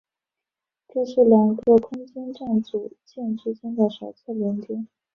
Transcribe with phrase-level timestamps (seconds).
[0.87, 4.87] 这是两个空间站组件之间的首次连接。